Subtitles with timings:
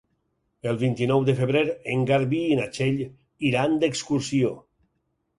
[0.69, 1.61] El vint-i-nou de febrer
[1.95, 2.97] en Garbí i na Txell
[3.51, 4.51] iran d'excursió.